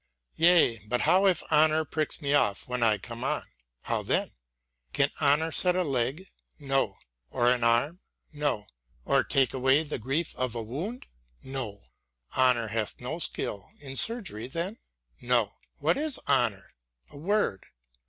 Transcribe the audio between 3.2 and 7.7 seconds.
on?— ^How then? Can honour set a leg? No. Or an